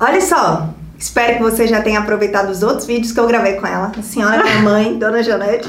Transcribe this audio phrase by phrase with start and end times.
[0.00, 3.66] Olha só, espero que você já tenha aproveitado os outros vídeos que eu gravei com
[3.66, 5.68] ela, a senhora minha mãe, Dona Janete.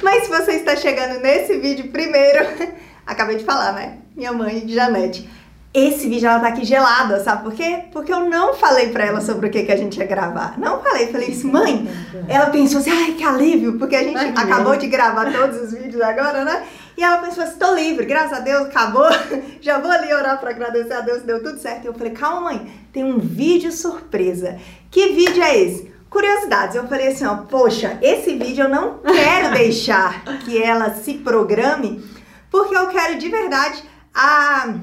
[0.00, 2.46] Mas se você está chegando nesse vídeo primeiro,
[3.04, 3.98] acabei de falar, né?
[4.16, 5.28] Minha mãe, Janete.
[5.74, 7.86] Esse vídeo ela tá aqui gelada, sabe por quê?
[7.92, 10.54] Porque eu não falei pra ela sobre o que, que a gente ia gravar.
[10.56, 11.88] Não falei, falei assim, mãe.
[12.28, 16.00] Ela pensou assim, ai, que alívio, porque a gente acabou de gravar todos os vídeos
[16.00, 16.62] agora, né?
[16.96, 19.08] E ela pensou assim, tô livre, graças a Deus, acabou.
[19.60, 21.84] Já vou ali orar pra agradecer a Deus, deu tudo certo.
[21.84, 24.58] E eu falei, calma, mãe, tem um vídeo surpresa.
[24.90, 25.92] Que vídeo é esse?
[26.08, 26.76] Curiosidades.
[26.76, 32.04] Eu falei assim, ó, poxa, esse vídeo eu não quero deixar que ela se programe,
[32.50, 33.82] porque eu quero de verdade
[34.14, 34.74] a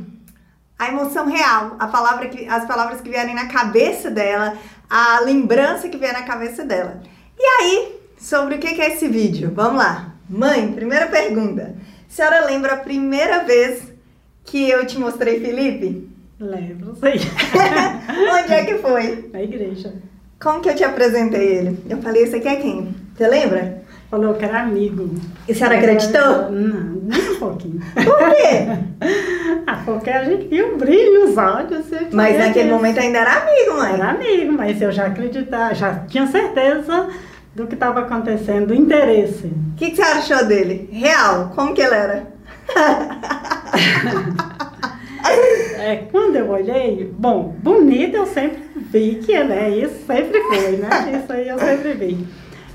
[0.82, 4.58] a emoção real, a palavra que, as palavras que vierem na cabeça dela,
[4.90, 7.00] a lembrança que vier na cabeça dela.
[7.38, 9.52] E aí, sobre o que é esse vídeo?
[9.54, 10.16] Vamos lá.
[10.28, 11.76] Mãe, primeira pergunta.
[12.12, 13.90] A senhora lembra a primeira vez
[14.44, 16.10] que eu te mostrei Felipe?
[16.38, 17.14] Lembro, sei.
[18.34, 19.30] Onde é que foi?
[19.32, 19.94] Na igreja.
[20.38, 21.80] Como que eu te apresentei ele?
[21.90, 22.94] Eu falei, esse aqui é quem?
[23.16, 23.84] Você lembra?
[24.10, 25.10] Falou que era amigo.
[25.48, 26.52] E a senhora acreditou?
[26.52, 27.80] Não, nem um pouquinho.
[27.94, 28.68] Por quê?
[29.66, 31.86] ah, porque a gente viu o brilho nos olhos.
[32.12, 32.76] Mas naquele que...
[32.76, 33.94] momento ainda era amigo, mãe.
[33.94, 37.08] Era amigo, mas eu já acreditava, já tinha certeza
[37.54, 39.48] do que estava acontecendo, do interesse.
[39.48, 40.90] O que, que você achou dele?
[40.92, 42.28] Real, como que ele era?
[45.78, 50.78] é, quando eu olhei, bom, bonito eu sempre vi que ele é isso, sempre foi,
[50.78, 50.90] né?
[51.22, 52.28] Isso aí eu sempre vi.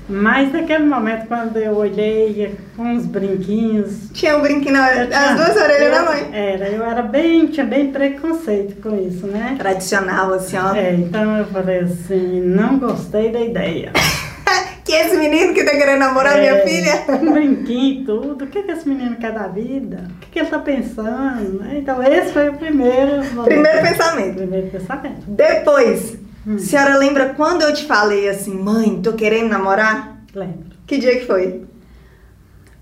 [0.09, 4.09] Mas naquele momento, quando eu olhei com uns brinquinhos.
[4.13, 6.29] Tinha um brinquinho na as duas orelhas da mãe?
[6.31, 9.55] Era, eu era bem, tinha bem preconceito com isso, né?
[9.57, 10.73] Tradicional, assim, ó.
[10.73, 13.91] É, então eu falei assim, não gostei da ideia.
[14.87, 17.05] Que esse menino que tá querendo namorar é, minha filha?
[17.21, 18.45] Um brinquinho e tudo.
[18.45, 20.07] O que, que esse menino quer da vida?
[20.09, 21.63] O que, que ele tá pensando?
[21.73, 23.23] Então esse foi o primeiro.
[23.43, 24.35] Primeiro pensamento.
[24.37, 25.23] Primeiro pensamento.
[25.27, 26.57] Depois Hum.
[26.57, 30.21] Senhora lembra quando eu te falei assim, mãe, tô querendo namorar?
[30.33, 30.77] Lembro.
[30.85, 31.65] Que dia que foi?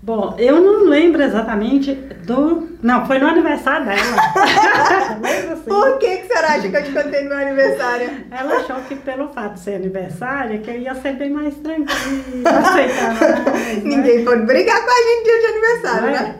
[0.06, 2.68] Bom, eu não lembro exatamente do.
[2.80, 3.98] Não, foi no aniversário dela.
[5.52, 5.64] assim.
[5.64, 8.10] Por que, que a senhora acha que eu te contei no meu aniversário?
[8.30, 12.52] Ela achou que pelo fato de ser aniversário, que eu ia ser bem mais tranquila,
[12.52, 13.82] né?
[13.82, 16.12] Ninguém pode brigar com a gente dia de aniversário, é?
[16.12, 16.34] né?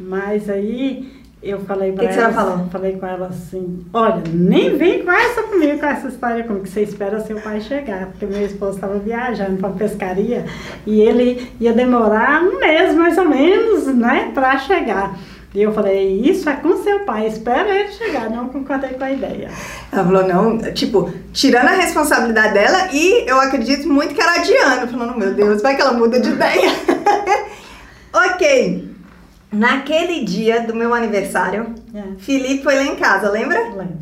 [0.00, 2.28] Mas aí eu falei pra que ela.
[2.28, 2.66] Que você falou?
[2.70, 6.70] Falei com ela assim: olha, nem vem com essa comigo, com essa história comigo, que
[6.70, 8.06] você espera seu pai chegar.
[8.08, 10.44] Porque meu esposo estava viajando para pescaria
[10.86, 15.16] e ele ia demorar um mês mais ou menos, né, para chegar.
[15.52, 19.10] E eu falei, isso é com seu pai, espera ele chegar, não concordei com a
[19.10, 19.50] ideia.
[19.90, 24.86] Ela falou, não, tipo, tirando a responsabilidade dela e eu acredito muito que era adiando,
[24.86, 26.70] falando, meu Deus, vai que ela muda de ideia.
[28.14, 28.89] ok.
[29.52, 32.02] Naquele dia do meu aniversário, é.
[32.18, 33.60] Felipe foi lá em casa, lembra?
[33.70, 33.98] Lembro.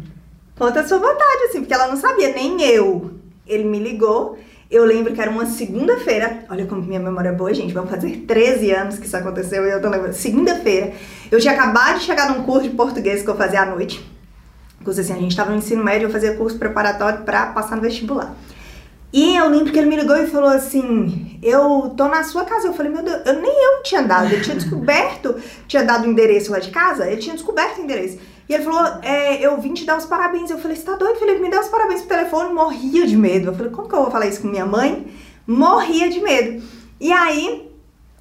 [0.57, 3.13] Conta a sua vontade, assim, porque ela não sabia, nem eu.
[3.47, 4.39] Ele me ligou.
[4.71, 6.45] Eu lembro que era uma segunda-feira.
[6.51, 7.73] Olha como minha memória é boa, gente.
[7.73, 10.13] Vamos fazer 13 anos que isso aconteceu e eu tô lembrando.
[10.13, 10.93] Segunda-feira.
[11.31, 14.05] Eu tinha acabado de chegar num curso de português que eu fazia à noite.
[14.85, 17.83] Curso assim, a gente tava no ensino médio, eu fazia curso preparatório para passar no
[17.83, 18.35] vestibular.
[19.13, 22.69] E eu lembro que ele me ligou e falou assim: Eu tô na sua casa.
[22.69, 24.33] Eu falei: Meu Deus, eu, nem eu tinha dado.
[24.33, 25.37] Ele tinha descoberto,
[25.67, 28.19] tinha dado o endereço lá de casa, ele tinha descoberto o endereço.
[28.49, 30.51] E ele falou: é, Eu vim te dar os parabéns.
[30.51, 31.41] Eu falei: Você tá doido, Felipe?
[31.41, 32.53] Me dá os parabéns pro telefone.
[32.53, 33.49] Morria de medo.
[33.49, 35.07] Eu falei: Como que eu vou falar isso com minha mãe?
[35.47, 36.63] Morria de medo.
[37.01, 37.68] E aí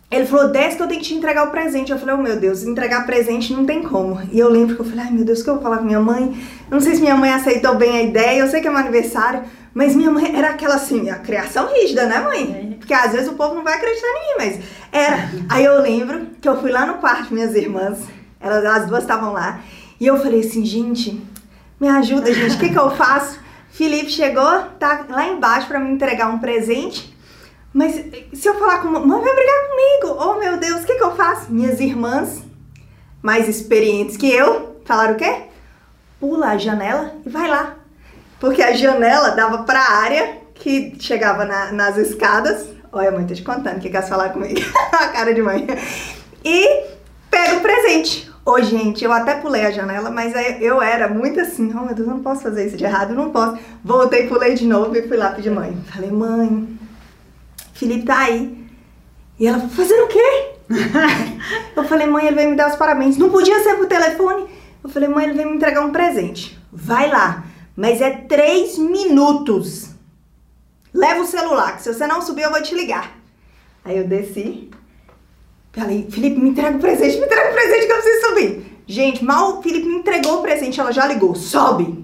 [0.09, 1.91] ele falou, desce que eu tenho que te entregar o presente.
[1.91, 4.21] Eu falei, oh meu Deus, entregar presente não tem como.
[4.31, 5.83] E eu lembro que eu falei, ai meu Deus, o que eu vou falar com
[5.83, 6.37] minha mãe?
[6.69, 8.79] Eu não sei se minha mãe aceitou bem a ideia, eu sei que é meu
[8.79, 12.77] aniversário, mas minha mãe era aquela assim, a criação rígida, né mãe?
[12.79, 15.29] Porque às vezes o povo não vai acreditar em mim, mas era.
[15.49, 17.99] Aí eu lembro que eu fui lá no quarto, minhas irmãs,
[18.39, 19.59] elas as duas estavam lá,
[19.99, 21.21] e eu falei assim, gente,
[21.79, 23.39] me ajuda, gente, o que que eu faço?
[23.71, 27.15] Felipe chegou, tá lá embaixo para me entregar um presente.
[27.77, 27.93] Mas
[28.33, 30.19] se eu falar com mãe, vai brigar comigo.
[30.19, 31.53] Oh meu Deus, o que, que eu faço?
[31.53, 32.41] Minhas irmãs,
[33.21, 35.43] mais experientes que eu, falaram o quê?
[36.19, 37.75] Pula a janela e vai lá.
[38.39, 42.67] Porque a janela dava para a área que chegava na, nas escadas.
[42.91, 44.59] Olha, mãe, tô te contando o que, que elas falaram comigo.
[44.91, 45.67] a cara de mãe.
[46.43, 46.83] E
[47.29, 48.27] pega o presente.
[48.43, 51.93] Ô, oh, gente, eu até pulei a janela, mas eu era muito assim, oh meu
[51.93, 53.59] Deus, eu não posso fazer isso de errado, não posso.
[53.83, 55.77] Voltei, pulei de novo e fui lá pedir mãe.
[55.91, 56.79] Falei, mãe,
[57.77, 58.57] Felipe tá aí.
[59.39, 60.55] E ela, fazendo o quê?
[61.75, 63.17] eu falei, mãe, ele veio me dar os parabéns.
[63.17, 64.47] Não podia ser por telefone?
[64.83, 66.59] Eu falei, mãe, ele veio me entregar um presente.
[66.71, 67.45] Vai lá,
[67.75, 69.89] mas é três minutos.
[70.91, 73.15] Leva o celular, que se você não subir, eu vou te ligar.
[73.85, 74.71] Aí eu desci.
[75.71, 78.81] Falei, Felipe, me entrega o presente, me entrega o presente que eu preciso subir.
[78.87, 81.35] Gente, mal o Felipe me entregou o presente, ela já ligou.
[81.35, 82.03] Sobe.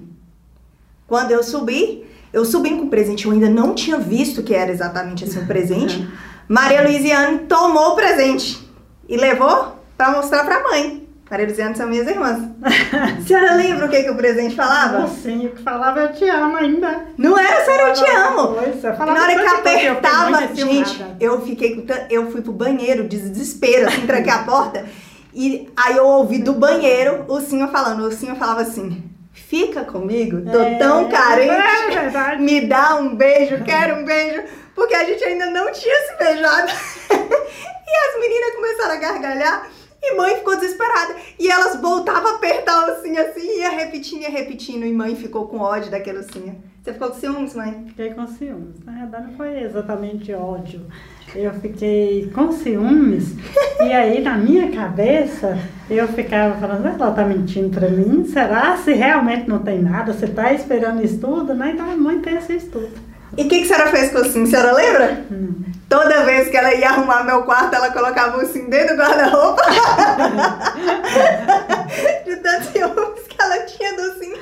[1.07, 4.71] Quando eu subi, Eu subi com o presente, eu ainda não tinha visto que era
[4.71, 6.09] exatamente assim o presente.
[6.49, 8.67] Maria Luiziane tomou o presente
[9.07, 11.07] e levou para mostrar para a mãe.
[11.29, 12.39] Maria Luiziane são minhas irmãs.
[12.61, 15.07] a senhora lembra o que, que o presente falava?
[15.07, 17.05] Sim, o que falava eu te amo ainda.
[17.17, 18.55] Não era só eu te amo.
[18.55, 22.41] Pois, eu Na hora que coisa, eu apertava, muito gente, eu fiquei com eu fui
[22.41, 24.85] pro banheiro de desespero, assim, tranquei a porta.
[25.33, 29.03] E aí eu ouvi do banheiro o senhor falando, o senhor falava assim:
[29.33, 32.41] "Fica comigo, tô É, tão É carente, verdade.
[32.43, 34.43] me dá um beijo, quero um beijo",
[34.73, 36.71] porque a gente ainda não tinha se beijado.
[37.11, 39.67] e as meninas começaram a gargalhar.
[40.05, 41.15] E mãe ficou desesperada.
[41.39, 44.85] E elas voltavam a apertar o ursinho assim, e ia repetindo, ia repetindo.
[44.85, 46.61] E mãe ficou com ódio daquele ursinho.
[46.83, 47.85] Você ficou com ciúmes, mãe?
[47.87, 48.83] Fiquei com ciúmes.
[48.83, 50.85] Na verdade, não foi exatamente ódio.
[51.35, 53.33] Eu fiquei com ciúmes.
[53.81, 55.57] e aí, na minha cabeça,
[55.89, 58.25] eu ficava falando, ela tá mentindo pra mim?
[58.31, 58.77] Será?
[58.77, 61.71] Se realmente não tem nada, você tá esperando isso tudo, né?
[61.73, 62.91] Então a mãe pensa isso tudo.
[63.35, 64.45] E o que, que a senhora fez com o ursinho?
[64.45, 65.25] A senhora lembra?
[65.31, 65.53] Hum.
[65.89, 69.61] Toda vez que ela ia arrumar meu quarto, ela colocava o ursinho dentro do guarda-roupa.
[72.25, 74.37] De tanto ciúmes que ela tinha do ursinho.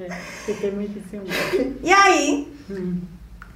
[0.00, 0.10] É,
[0.44, 1.34] fiquei muito ciúmes.
[1.82, 2.98] E aí, Hum.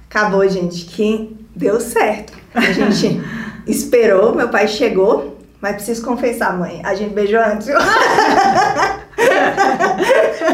[0.09, 2.33] Acabou, gente, que deu certo.
[2.53, 3.21] A gente
[3.67, 7.67] esperou, meu pai chegou, mas preciso confessar, mãe, a gente beijou antes.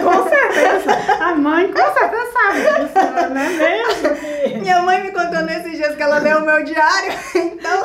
[0.04, 0.92] Com certeza.
[1.20, 2.94] A mãe com certeza sabe disso,
[3.30, 4.62] não é mesmo?
[4.62, 7.84] Minha mãe me contou nesses dias que ela leu o meu diário, então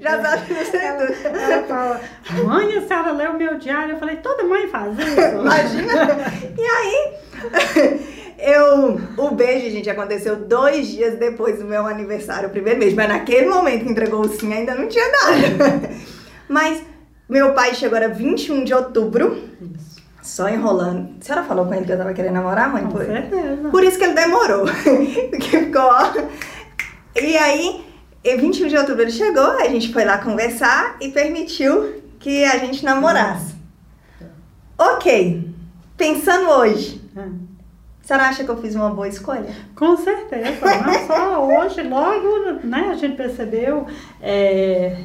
[0.00, 1.14] já sabe sei tudo.
[1.36, 2.00] Ela fala,
[2.44, 3.94] mãe, a senhora leu meu diário?
[3.94, 5.20] Eu falei, toda mãe faz isso.
[5.20, 5.92] Imagina!
[6.56, 7.14] E aí,
[8.42, 9.00] eu.
[9.16, 12.96] O beijo, gente, aconteceu dois dias depois do meu aniversário, o primeiro beijo.
[12.96, 15.90] Mas naquele momento que entregou o sim, ainda não tinha nada.
[16.48, 16.82] Mas
[17.28, 20.02] meu pai chegou, era 21 de outubro, Isso.
[20.22, 21.14] só enrolando.
[21.20, 22.82] A senhora falou com ele que eu tava querendo namorar, mãe?
[22.84, 23.68] Com Por, certeza.
[23.70, 24.64] por isso que ele demorou.
[25.30, 26.12] Porque ficou, ó.
[27.20, 27.84] E aí,
[28.24, 32.58] em 21 de outubro ele chegou, a gente foi lá conversar e permitiu que a
[32.58, 33.54] gente namorasse.
[34.78, 35.48] Ok,
[35.96, 37.41] pensando hoje, Hum.
[38.02, 39.46] A senhora acha que eu fiz uma boa escolha?
[39.76, 43.86] Com certeza, não só hoje, logo né, a gente percebeu
[44.20, 44.96] é,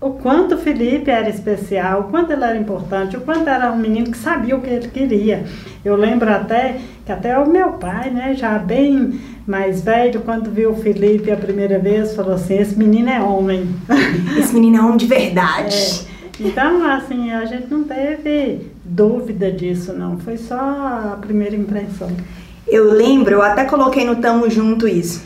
[0.00, 3.76] o quanto o Felipe era especial, o quanto ele era importante, o quanto era um
[3.76, 5.44] menino que sabia o que ele queria.
[5.84, 10.72] Eu lembro até que até o meu pai, né, já bem mais velho, quando viu
[10.72, 13.68] o Felipe a primeira vez, falou assim, esse menino é homem.
[14.38, 16.06] Esse menino é homem de verdade.
[16.12, 16.16] É.
[16.40, 20.18] Então, assim, a gente não teve dúvida disso, não.
[20.18, 22.10] Foi só a primeira impressão.
[22.66, 25.24] Eu lembro, eu até coloquei no Tamo Junto isso.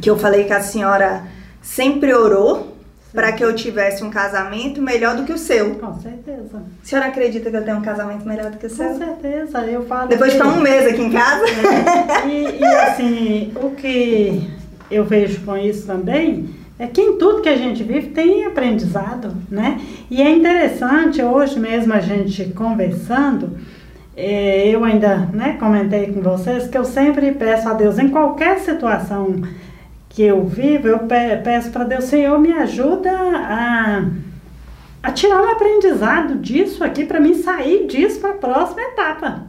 [0.00, 1.22] Que eu falei que a senhora
[1.62, 2.74] sempre orou
[3.12, 5.76] para que eu tivesse um casamento melhor do que o seu.
[5.76, 6.56] Com certeza.
[6.56, 8.98] A senhora acredita que eu tenho um casamento melhor do que o Com seu?
[8.98, 9.58] certeza.
[9.66, 11.44] Eu falo Depois de que- um mês aqui em casa.
[12.26, 14.50] E, e, assim, o que
[14.90, 19.32] eu vejo com isso também é que em tudo que a gente vive tem aprendizado,
[19.50, 19.80] né?
[20.10, 23.56] E é interessante, hoje mesmo a gente conversando,
[24.16, 28.58] eh, eu ainda né, comentei com vocês que eu sempre peço a Deus, em qualquer
[28.58, 29.36] situação
[30.08, 34.04] que eu vivo, eu pe- peço para Deus, Senhor, me ajuda a,
[35.02, 39.42] a tirar um aprendizado disso aqui, para mim sair disso para a próxima etapa,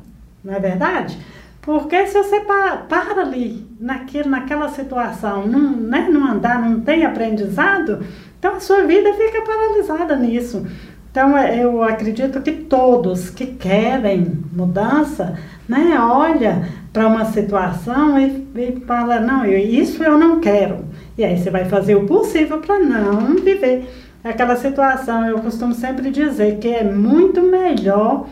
[0.44, 1.18] não é verdade?
[1.66, 7.04] Porque se você para, para ali, naquele, naquela situação, não, né, não andar, não tem
[7.04, 8.06] aprendizado,
[8.38, 10.64] então a sua vida fica paralisada nisso.
[11.10, 18.48] Então é, eu acredito que todos que querem mudança, né, olha para uma situação e,
[18.56, 20.86] e fala, não, eu, isso eu não quero.
[21.18, 23.90] E aí você vai fazer o possível para não viver
[24.24, 25.26] aquela situação.
[25.26, 28.28] Eu costumo sempre dizer que é muito melhor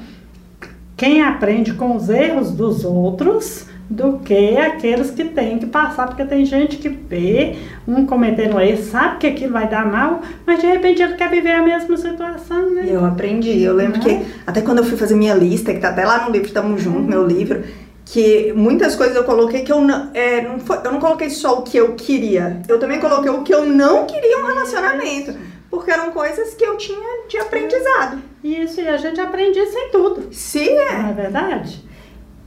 [1.04, 6.24] quem aprende com os erros dos outros do que aqueles que têm que passar, porque
[6.24, 10.66] tem gente que vê um cometendo erro, sabe que aquilo vai dar mal, mas de
[10.66, 12.86] repente ele quer viver a mesma situação, né?
[12.88, 13.62] Eu aprendi.
[13.62, 16.24] Eu lembro Não que até quando eu fui fazer minha lista, que tá até lá
[16.24, 17.64] no livro Tamo Junto, meu livro,
[18.06, 21.60] que muitas coisas eu coloquei que eu não, é, não foi, eu não coloquei só
[21.60, 22.62] o que eu queria.
[22.66, 25.34] Eu também coloquei o que eu não queria um relacionamento.
[25.74, 28.22] Porque eram coisas que eu tinha de aprendizado.
[28.44, 31.00] Isso, e a gente aprende isso em tudo, Se é.
[31.00, 31.84] não é verdade?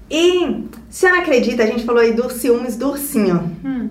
[0.09, 3.51] E a senhora acredita, a gente falou aí dos ciúmes do ursinho.
[3.65, 3.89] Hum.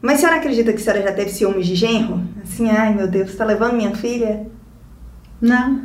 [0.00, 2.22] Mas a senhora acredita que a senhora já teve ciúmes de genro?
[2.40, 4.46] Assim, ai meu Deus, você tá levando minha filha?
[5.40, 5.82] Não.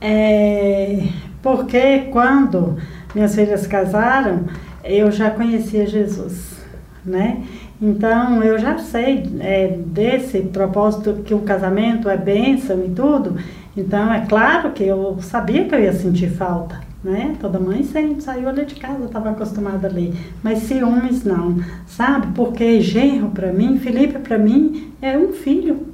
[0.00, 1.02] É,
[1.42, 2.76] porque quando
[3.12, 4.44] minhas filhas casaram,
[4.84, 6.60] eu já conhecia Jesus,
[7.04, 7.44] né?
[7.80, 13.36] Então eu já sei é, desse propósito que o casamento é bênção e tudo.
[13.76, 17.36] Então é claro que eu sabia que eu ia sentir falta, né?
[17.40, 20.12] Toda mãe sente, saiu ali de casa, estava acostumada a ler.
[20.42, 22.26] Mas ciúmes não, sabe?
[22.34, 25.87] Porque genro para mim, Felipe para mim é um filho,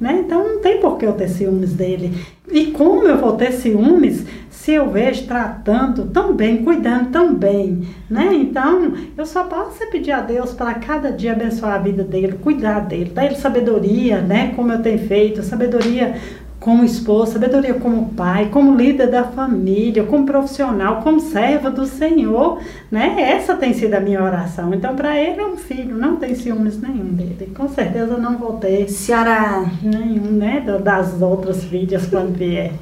[0.00, 0.22] né?
[0.24, 2.12] Então não tem por que eu ter ciúmes dele.
[2.50, 4.24] E como eu vou ter ciúmes
[4.60, 8.28] se eu vejo tratando tão bem, cuidando tão bem, né?
[8.34, 12.80] Então, eu só posso pedir a Deus para cada dia abençoar a vida dele, cuidar
[12.80, 14.52] dele, dar ele sabedoria, né?
[14.54, 16.14] Como eu tenho feito, sabedoria
[16.60, 22.60] como esposa, sabedoria como pai, como líder da família, como profissional, como serva do Senhor,
[22.90, 23.16] né?
[23.18, 24.72] Essa tem sido a minha oração.
[24.74, 27.50] Então, para ele é um filho, não tem ciúmes nenhum dele.
[27.56, 30.62] Com certeza não vou ter Senhora, nenhum, né?
[30.84, 32.72] Das outras filhas quando vier.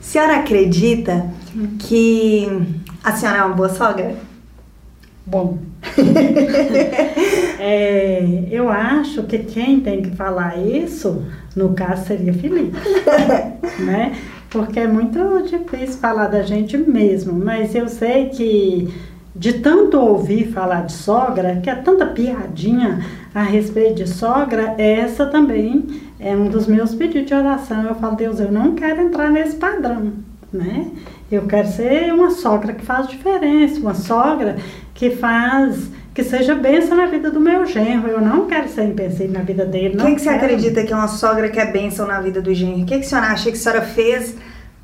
[0.00, 1.26] senhora acredita
[1.80, 2.48] que
[3.02, 4.14] a senhora é uma boa sogra?
[5.26, 5.58] Bom,
[7.58, 11.24] é, eu acho que quem tem que falar isso,
[11.56, 12.76] no caso, seria Felipe,
[13.84, 14.14] né?
[14.48, 18.94] Porque é muito difícil falar da gente mesmo, mas eu sei que
[19.34, 23.04] de tanto ouvir falar de sogra, que é tanta piadinha
[23.34, 25.86] a respeito de sogra, essa também
[26.20, 27.82] é um dos meus pedidos de oração.
[27.82, 30.12] Eu falo, Deus, eu não quero entrar nesse padrão,
[30.52, 30.86] né?
[31.30, 34.56] Eu quero ser uma sogra que faz diferença, uma sogra
[34.96, 38.08] que faz, que seja bênção na vida do meu genro.
[38.08, 39.94] Eu não quero ser empecilho na vida dele.
[39.94, 42.40] O não que, que você acredita que é uma sogra que é bênção na vida
[42.40, 42.82] do genro?
[42.82, 44.34] O que, que a senhora acha que a senhora fez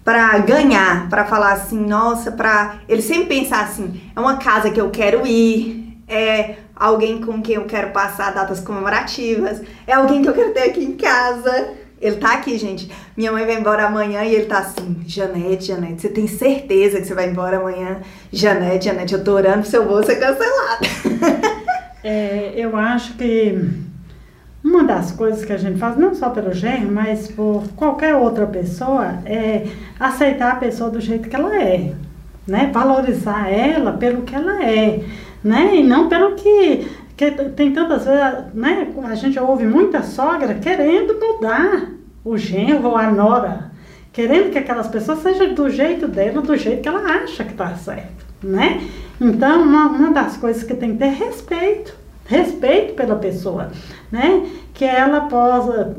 [0.04, 1.08] para ganhar?
[1.08, 5.26] Para falar assim, nossa, para ele sempre pensar assim, é uma casa que eu quero
[5.26, 10.52] ir, é alguém com quem eu quero passar datas comemorativas, é alguém que eu quero
[10.52, 11.81] ter aqui em casa.
[12.02, 12.90] Ele tá aqui, gente.
[13.16, 17.06] Minha mãe vai embora amanhã e ele tá assim, Janete, Janete, você tem certeza que
[17.06, 18.00] você vai embora amanhã?
[18.32, 21.62] Janete, Janete, eu tô orando pro seu voo ser cancelado.
[22.04, 23.56] É, eu acho que
[24.64, 28.44] uma das coisas que a gente faz, não só pelo genro, mas por qualquer outra
[28.44, 29.68] pessoa, é
[30.00, 31.92] aceitar a pessoa do jeito que ela é,
[32.44, 32.70] né?
[32.72, 35.00] Valorizar ela pelo que ela é,
[35.44, 35.76] né?
[35.76, 38.92] E não pelo que, que tem tantas vezes, né?
[39.04, 41.90] A gente ouve muita sogra querendo mudar
[42.24, 43.72] o genro ou a nora,
[44.12, 47.74] querendo que aquelas pessoas sejam do jeito dela, do jeito que ela acha que tá
[47.74, 48.80] certo, né?
[49.20, 51.94] Então, uma, uma das coisas que tem que ter é respeito,
[52.26, 53.70] respeito pela pessoa,
[54.10, 54.48] né?
[54.74, 55.96] Que ela possa,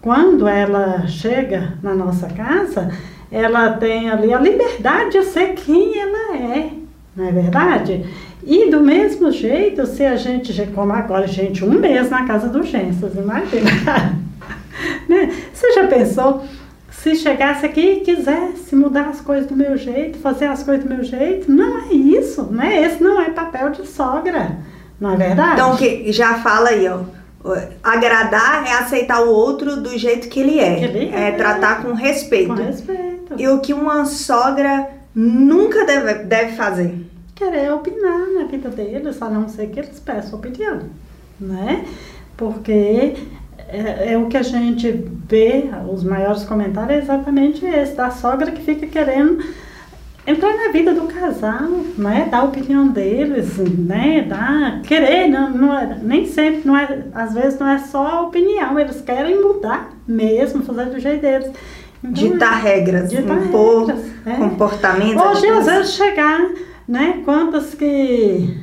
[0.00, 2.90] quando ela chega na nossa casa,
[3.30, 6.70] ela tem ali a liberdade de ser quem ela é,
[7.16, 8.04] não é verdade?
[8.44, 12.62] E do mesmo jeito, se a gente, como agora, gente, um mês na casa do
[12.62, 13.70] Gensas, imagina.
[15.08, 15.32] né?
[15.52, 16.42] Você já pensou
[16.90, 20.94] se chegasse aqui e quisesse mudar as coisas do meu jeito, fazer as coisas do
[20.94, 21.50] meu jeito?
[21.50, 22.80] Não é isso, né?
[22.82, 24.58] Esse não é papel de sogra,
[25.00, 25.54] não é verdade?
[25.54, 27.00] Então, que já fala aí, ó.
[27.82, 30.76] Agradar é aceitar o outro do jeito que ele é.
[30.76, 31.28] Que ele é.
[31.28, 31.32] é.
[31.32, 32.54] tratar com respeito.
[32.54, 33.34] Com respeito.
[33.36, 36.94] E o que uma sogra nunca deve, deve fazer.
[37.34, 40.80] Querer opinar na vida deles, a não ser que eles peçam opinião,
[41.40, 41.84] né?
[42.36, 43.14] Porque
[43.68, 44.90] é, é, o que a gente
[45.26, 49.42] vê, os maiores comentários é exatamente esse, da sogra que fica querendo
[50.26, 52.28] entrar na vida do casal, né?
[52.30, 54.26] Dar a opinião deles, né?
[54.28, 58.20] Dar, querer, não, não é, nem sempre, não é, às vezes não é só a
[58.22, 61.50] opinião, eles querem mudar mesmo, fazer do jeito deles.
[62.04, 64.34] Então, Ditar regras, ditar impor regras, é.
[64.34, 65.22] comportamentos.
[65.22, 65.66] Hoje, às atitudes.
[65.66, 66.50] vezes, chegar,
[66.86, 67.22] né?
[67.24, 68.60] Quantas que,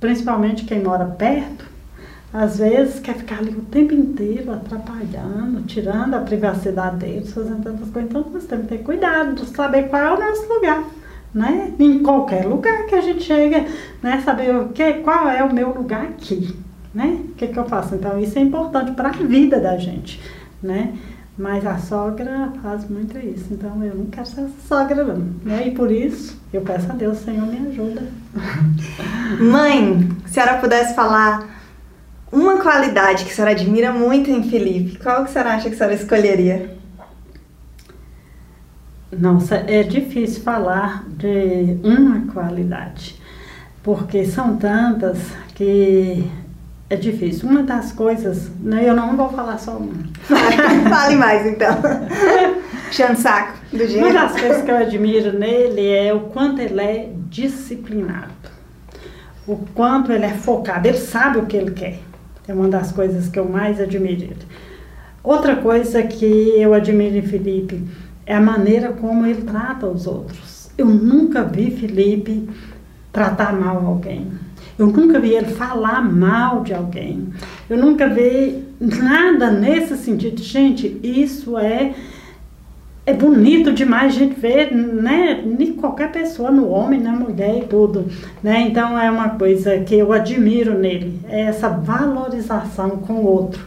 [0.00, 1.66] principalmente quem mora perto,
[2.32, 7.88] às vezes quer ficar ali o tempo inteiro atrapalhando, tirando a privacidade deles, fazendo tantas
[7.90, 8.10] coisas.
[8.10, 10.84] Então, nós temos que ter cuidado de saber qual é o nosso lugar.
[11.32, 11.72] Né?
[11.78, 13.66] Em qualquer lugar que a gente chega,
[14.02, 14.20] né?
[14.24, 16.56] Saber o que, qual é o meu lugar aqui,
[16.94, 17.18] né?
[17.28, 17.94] O que, que eu faço?
[17.94, 20.20] Então, isso é importante para a vida da gente,
[20.62, 20.94] né?
[21.38, 25.68] Mas a sogra faz muito isso, então eu não quero ser sogra não, né?
[25.68, 28.02] E por isso eu peço a Deus, Senhor, me ajuda.
[29.40, 31.48] Mãe, se a senhora pudesse falar
[32.32, 35.76] uma qualidade que a senhora admira muito em Felipe, qual que a senhora acha que
[35.76, 36.76] a senhora escolheria?
[39.16, 43.22] Nossa, é difícil falar de uma qualidade,
[43.80, 45.18] porque são tantas
[45.54, 46.28] que
[46.90, 47.48] é difícil.
[47.48, 49.92] Uma das coisas, né, eu não vou falar só uma.
[50.88, 51.76] Fale mais então.
[52.86, 54.14] Puxando o saco do Uma gênero.
[54.14, 58.32] das coisas que eu admiro nele é o quanto ele é disciplinado,
[59.46, 61.98] o quanto ele é focado, ele sabe o que ele quer.
[62.46, 64.34] É uma das coisas que eu mais admiro.
[65.22, 66.24] Outra coisa que
[66.56, 67.84] eu admiro em Felipe
[68.24, 70.70] é a maneira como ele trata os outros.
[70.78, 72.48] Eu nunca vi Felipe
[73.12, 74.30] tratar mal alguém.
[74.78, 77.28] Eu nunca vi ele falar mal de alguém.
[77.68, 80.40] Eu nunca vi nada nesse sentido.
[80.40, 81.94] Gente, isso é
[83.08, 87.64] é bonito demais a gente ver, né, em qualquer pessoa, no homem, na mulher e
[87.64, 88.04] tudo,
[88.42, 93.64] né, então é uma coisa que eu admiro nele, é essa valorização com o outro,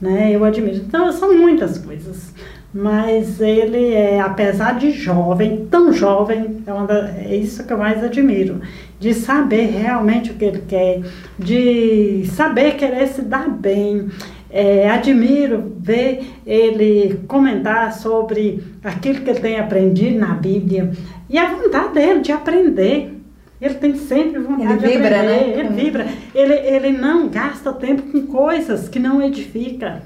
[0.00, 2.34] né, eu admiro, então são muitas coisas,
[2.74, 8.02] mas ele é, apesar de jovem, tão jovem, é, da, é isso que eu mais
[8.02, 8.60] admiro,
[8.98, 11.02] de saber realmente o que ele quer,
[11.38, 14.08] de saber querer se dar bem,
[14.50, 20.90] é, admiro ver ele comentar sobre aquilo que ele tem aprendido na Bíblia
[21.30, 23.12] e a vontade dele de aprender.
[23.60, 25.46] Ele tem sempre vontade ele de vibra, aprender.
[25.46, 25.60] Né?
[25.60, 26.06] Ele vibra.
[26.34, 30.02] Ele, ele não gasta tempo com coisas que não edificam.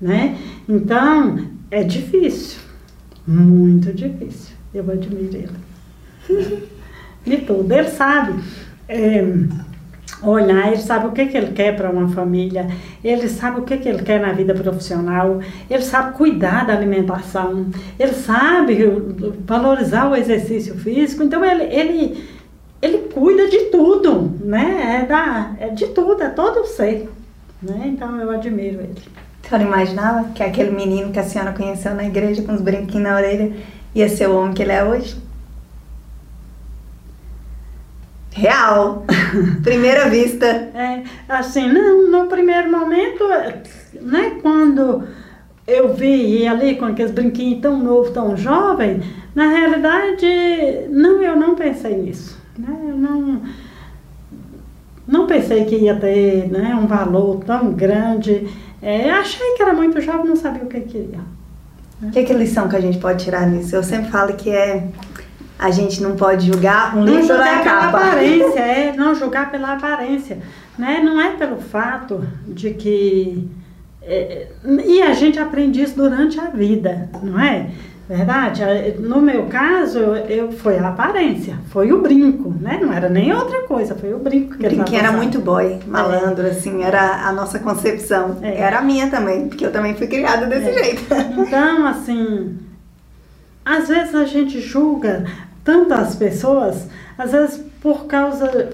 [0.00, 0.36] Né?
[0.68, 2.60] Então, é difícil.
[3.26, 4.56] Muito difícil.
[4.72, 5.48] Eu admiro ele.
[7.24, 7.70] De tudo.
[7.72, 8.42] Ele sabe.
[8.88, 9.22] É,
[10.22, 12.66] olhar, ele sabe o que, que ele quer para uma família,
[13.04, 17.66] ele sabe o que, que ele quer na vida profissional, ele sabe cuidar da alimentação,
[17.98, 18.78] ele sabe
[19.46, 22.24] valorizar o exercício físico, então ele, ele,
[22.82, 25.02] ele cuida de tudo, né?
[25.02, 27.08] É, da, é de tudo, é todo o ser.
[27.62, 27.84] Né?
[27.86, 29.27] Então eu admiro ele.
[29.48, 33.08] A senhora imaginava que aquele menino que a senhora conheceu na igreja com os brinquinhos
[33.08, 33.52] na orelha
[33.94, 35.16] ia ser o homem que ele é hoje?
[38.38, 39.04] real.
[39.62, 40.46] Primeira vista.
[40.46, 43.24] É, assim, não, no primeiro momento,
[44.00, 45.04] né, quando
[45.66, 49.00] eu vi ali com aqueles brinquinhos tão novo, tão jovem,
[49.34, 50.26] na realidade,
[50.88, 52.40] não, eu não pensei nisso.
[52.56, 52.74] Né?
[52.88, 53.42] Eu não,
[55.06, 58.48] não pensei que ia ter né, um valor tão grande.
[58.80, 61.20] É, achei que era muito jovem, não sabia o que queria.
[62.02, 63.74] O que, que lição que a gente pode tirar nisso?
[63.74, 64.88] Eu sempre falo que é
[65.58, 67.98] a gente não pode julgar um livro na capa.
[67.98, 70.38] Pela aparência, é, não julgar pela aparência.
[70.78, 71.00] Né?
[71.02, 73.48] Não é pelo fato de que.
[74.02, 74.46] É,
[74.86, 77.70] e a gente aprende isso durante a vida, não é?
[78.08, 78.62] Verdade?
[79.00, 82.78] No meu caso, eu, foi a aparência, foi o brinco, né?
[82.80, 86.50] Não era nem outra coisa, foi o brinco que ele era muito boy, malandro, é.
[86.50, 88.38] assim, era a nossa concepção.
[88.40, 88.60] É.
[88.62, 90.84] Era a minha também, porque eu também fui criada desse é.
[90.84, 91.02] jeito.
[91.36, 92.56] Então, assim,
[93.62, 95.26] às vezes a gente julga
[95.62, 98.70] tantas pessoas, às vezes por causa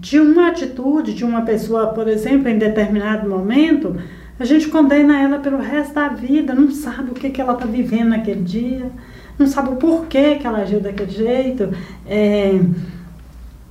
[0.00, 3.96] de uma atitude de uma pessoa, por exemplo, em determinado momento,
[4.38, 7.66] a gente condena ela pelo resto da vida, não sabe o que, que ela está
[7.66, 8.90] vivendo naquele dia,
[9.38, 11.70] não sabe o porquê que ela agiu daquele jeito.
[12.06, 12.60] É,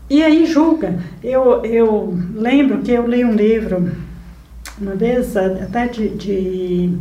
[0.10, 1.00] e aí julga.
[1.24, 3.92] Eu, eu lembro que eu li um livro,
[4.80, 6.98] uma vez, até de, de,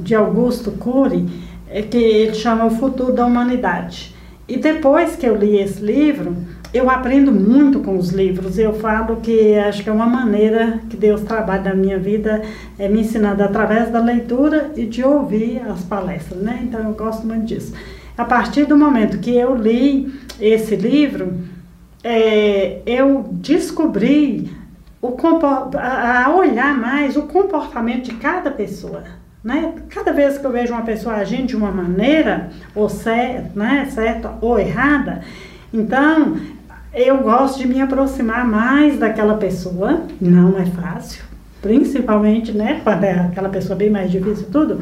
[0.00, 1.26] de Augusto Cury,
[1.68, 4.14] é, que ele chama O Futuro da Humanidade.
[4.48, 6.36] E depois que eu li esse livro,
[6.76, 8.58] eu aprendo muito com os livros.
[8.58, 12.42] Eu falo que acho que é uma maneira que Deus trabalha na minha vida,
[12.78, 16.60] é me ensinando através da leitura e de ouvir as palestras, né?
[16.62, 17.72] Então eu gosto muito disso.
[18.16, 21.34] A partir do momento que eu li esse livro,
[22.02, 24.50] é, eu descobri
[25.02, 25.14] o,
[25.78, 29.04] a olhar mais o comportamento de cada pessoa.
[29.44, 29.74] Né?
[29.90, 34.34] Cada vez que eu vejo uma pessoa agindo de uma maneira, ou certa, né, certa
[34.40, 35.20] ou errada,
[35.72, 36.36] então
[36.96, 40.02] eu gosto de me aproximar mais daquela pessoa.
[40.18, 41.22] Não é fácil,
[41.60, 44.80] principalmente né, quando é aquela pessoa bem mais difícil tudo,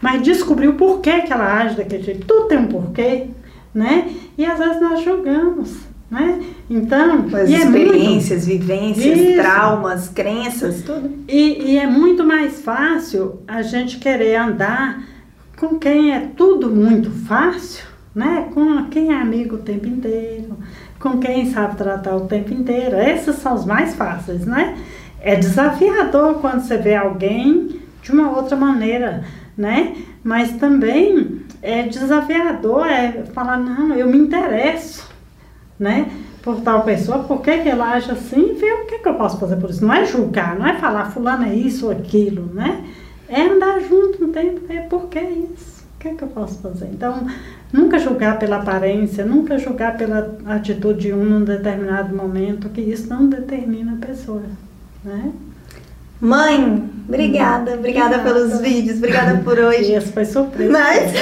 [0.00, 2.26] mas descobrir o porquê que ela age daquele jeito.
[2.26, 3.28] Tudo tem um porquê,
[3.74, 4.10] né?
[4.36, 5.94] E às vezes nós julgamos.
[6.10, 6.44] Né?
[6.68, 8.66] Então, as experiências, é muito...
[8.66, 9.36] vivências, Isso.
[9.36, 11.10] traumas, crenças, tudo.
[11.26, 15.02] E, e é muito mais fácil a gente querer andar
[15.56, 18.48] com quem é tudo muito fácil, né?
[18.52, 20.56] Com quem é amigo o tempo inteiro,
[21.04, 22.96] com quem sabe tratar o tempo inteiro.
[22.96, 24.76] Esses são os mais fáceis, né?
[25.20, 29.22] É desafiador quando você vê alguém de uma outra maneira,
[29.56, 29.94] né?
[30.24, 35.14] Mas também é desafiador é falar, não, eu me interesso
[35.78, 36.10] né?
[36.42, 39.56] Por tal pessoa, por que, ela age assim, ver o que, que eu posso fazer
[39.56, 39.84] por isso.
[39.84, 42.84] Não é julgar, não é falar fulano é isso ou aquilo, né?
[43.28, 45.84] É andar junto um tempo, é por que isso?
[45.94, 46.88] O que, que eu posso fazer?
[46.92, 47.26] Então,
[47.74, 53.08] nunca julgar pela aparência, nunca julgar pela atitude de um num determinado momento, que isso
[53.08, 54.44] não determina a pessoa,
[55.02, 55.32] né?
[56.20, 59.90] Mãe, obrigada, obrigada, obrigada pelos vídeos, obrigada por hoje.
[59.90, 60.70] Esse foi surpresa.
[60.70, 61.12] Mas,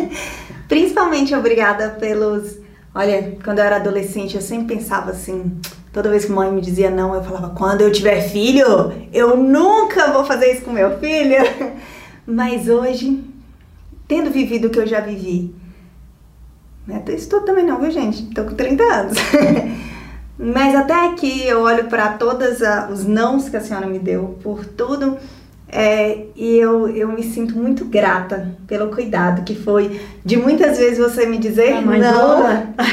[0.66, 2.58] principalmente obrigada pelos
[2.94, 5.60] Olha, quando eu era adolescente, eu sempre pensava assim,
[5.92, 10.10] toda vez que mãe me dizia não, eu falava, quando eu tiver filho, eu nunca
[10.10, 11.36] vou fazer isso com meu filho.
[12.26, 13.22] Mas hoje,
[14.08, 15.54] tendo vivido o que eu já vivi,
[16.90, 18.24] não é isso tudo também não, viu gente?
[18.34, 19.18] Tô com 30 anos.
[20.38, 22.58] Mas até aqui eu olho para todos
[22.90, 25.18] os nãos que a senhora me deu, por tudo
[25.68, 30.98] É, e eu, eu me sinto muito grata pelo cuidado que foi de muitas vezes
[30.98, 32.42] você me dizer mãe não,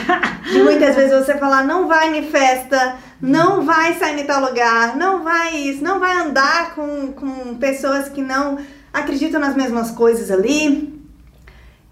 [0.52, 4.96] de muitas vezes você falar não vai em festa, não vai sair em tal lugar,
[4.96, 8.60] não vai isso, não vai andar com, com pessoas que não
[8.94, 11.02] acreditam nas mesmas coisas ali.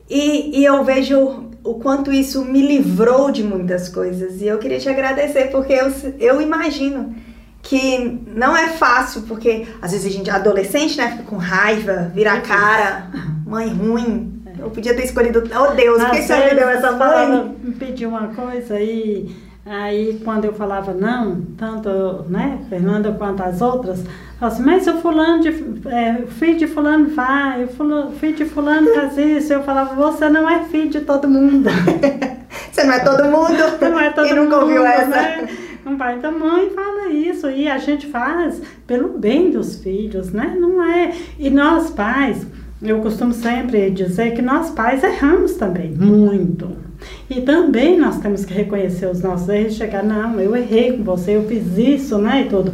[0.07, 4.41] E, e eu vejo o quanto isso me livrou de muitas coisas.
[4.41, 7.15] E eu queria te agradecer, porque eu, eu imagino
[7.61, 12.33] que não é fácil, porque às vezes a gente, adolescente, né, fica com raiva, vira
[12.33, 13.09] a cara,
[13.45, 14.41] mãe ruim.
[14.59, 17.55] Eu podia ter escolhido, oh Deus, por que você me deu essa mãe?
[17.61, 21.89] Me pediu uma coisa e aí quando eu falava não, tanto
[22.29, 24.03] né, Fernanda quanto as outras,
[24.39, 25.49] falava assim, mas o fulano de
[25.89, 29.51] é, filho de fulano vai, o fulano, filho de fulano faz isso.
[29.51, 31.69] Eu falava, você não é filho de todo mundo.
[32.71, 33.57] Você não é todo mundo?
[33.81, 35.07] Não é todo Quem nunca mundo, ouviu essa?
[35.07, 35.47] né?
[35.85, 40.55] Um pai da mãe fala isso e a gente faz pelo bem dos filhos, né?
[40.59, 41.13] Não é.
[41.39, 42.45] E nós pais,
[42.81, 46.84] eu costumo sempre dizer que nós pais erramos também, muito.
[47.29, 51.03] E também nós temos que reconhecer os nossos erros e chegar, não, eu errei com
[51.03, 52.41] você, eu fiz isso, né?
[52.41, 52.71] E tudo.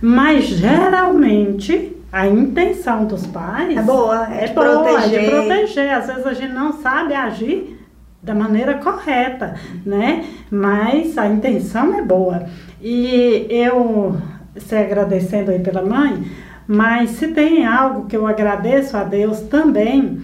[0.00, 5.20] Mas geralmente a intenção dos pais É boa, é, é de boa, proteger.
[5.20, 5.90] de proteger.
[5.90, 7.78] Às vezes a gente não sabe agir
[8.22, 10.24] da maneira correta, né?
[10.50, 12.44] Mas a intenção é boa.
[12.80, 14.16] E eu,
[14.56, 16.24] se agradecendo aí pela mãe,
[16.66, 20.20] mas se tem algo que eu agradeço a Deus também,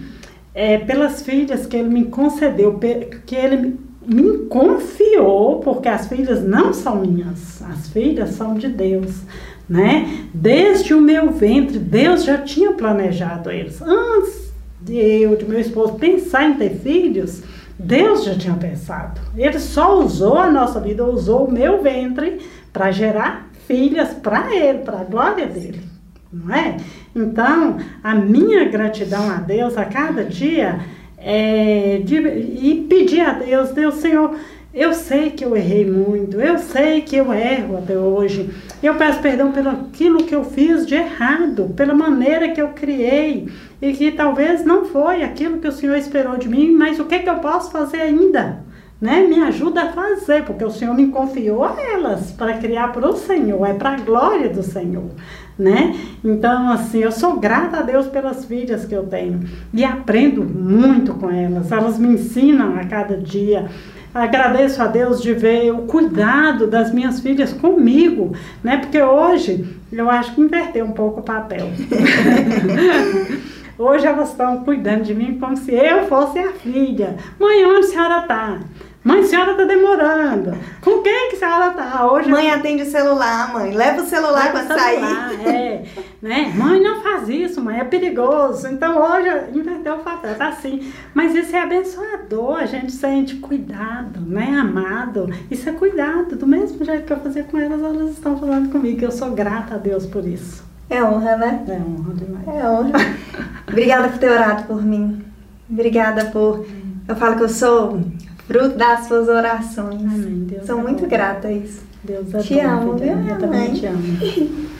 [0.57, 2.79] é pelas filhas que Ele me concedeu,
[3.27, 9.21] que Ele me confiou, porque as filhas não são minhas, as filhas são de Deus,
[9.69, 10.27] né?
[10.33, 13.79] Desde o meu ventre, Deus já tinha planejado eles.
[13.83, 17.43] Antes de eu, de meu esposo, pensar em ter filhos,
[17.77, 19.21] Deus já tinha pensado.
[19.37, 22.39] Ele só usou a nossa vida, usou o meu ventre
[22.73, 25.86] para gerar filhas para Ele, para a glória dele.
[26.31, 26.77] Não é?
[27.15, 30.79] Então, a minha gratidão a Deus a cada dia
[31.17, 34.35] é de, e pedir a Deus, Deus Senhor,
[34.73, 38.49] eu sei que eu errei muito, eu sei que eu erro até hoje.
[38.83, 43.49] Eu peço perdão pelo aquilo que eu fiz de errado, pela maneira que eu criei
[43.81, 47.19] e que talvez não foi aquilo que o Senhor esperou de mim, mas o que,
[47.19, 48.66] que eu posso fazer ainda?
[48.99, 49.21] Né?
[49.27, 53.15] Me ajuda a fazer, porque o Senhor me confiou a elas para criar para o
[53.15, 55.11] Senhor, é para a glória do Senhor,
[55.57, 55.95] né?
[56.25, 61.13] Então, assim, eu sou grata a Deus pelas filhas que eu tenho e aprendo muito
[61.13, 63.69] com elas, elas me ensinam a cada dia.
[64.15, 68.33] Agradeço a Deus de ver o cuidado das minhas filhas comigo,
[68.63, 68.77] né?
[68.77, 71.67] Porque hoje eu acho que inverteu um pouco o papel.
[73.77, 77.15] Hoje elas estão cuidando de mim como se eu fosse a filha.
[77.39, 78.59] Mãe, onde a senhora está?
[79.03, 80.57] Mãe, a senhora está demorando.
[80.81, 82.11] Com quem que a senhora está?
[82.11, 83.71] Hoje Mãe atende o celular, mãe.
[83.71, 85.47] Leva o celular o sair.
[85.47, 85.85] É,
[86.21, 86.51] né?
[86.55, 88.67] Mãe, não faz isso, mãe, é perigoso.
[88.67, 90.91] Então hoje inverteu o papel, tá assim.
[91.13, 94.57] Mas isso é abençoador, a gente sente cuidado, né?
[94.59, 95.29] Amado.
[95.51, 99.05] Isso é cuidado, do mesmo jeito que eu fazia com elas, elas estão falando comigo.
[99.05, 100.65] Eu sou grata a Deus por isso.
[100.89, 101.65] É honra, né?
[101.67, 102.47] É honra demais.
[102.47, 102.91] É honra.
[103.67, 105.23] Obrigada por ter orado por mim.
[105.69, 106.65] Obrigada por.
[107.07, 107.99] Eu falo que eu sou
[108.47, 110.01] fruto das suas orações.
[110.01, 110.45] Amém.
[110.49, 111.09] Deus Sou muito bom.
[111.09, 111.81] grata a isso.
[112.03, 113.97] Deus é Te amo, viu, Eu também te amo.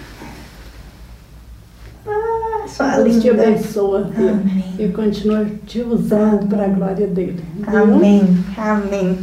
[2.09, 4.09] Ah, sua Deus te abençoa.
[4.17, 4.75] Amém.
[4.79, 7.43] E continua te usando para a glória dele.
[7.55, 7.77] viu?
[7.83, 8.43] Amém.
[8.57, 9.19] Amém.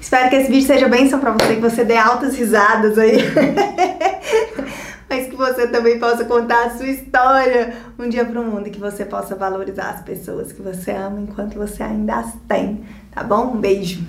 [0.00, 3.18] Espero que esse vídeo seja bênção pra você, que você dê altas risadas aí.
[5.12, 8.80] Mas que você também possa contar a sua história um dia pro mundo e que
[8.80, 12.82] você possa valorizar as pessoas que você ama enquanto você ainda as tem.
[13.10, 13.52] Tá bom?
[13.52, 14.02] Um beijo.